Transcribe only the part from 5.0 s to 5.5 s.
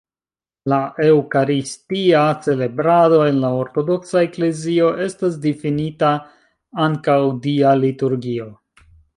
estas